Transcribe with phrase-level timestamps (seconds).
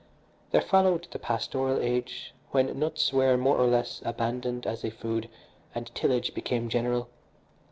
[0.49, 5.29] There followed the pastoral age, when nuts were, more or less, abandoned as a food
[5.75, 7.07] and tillage became general.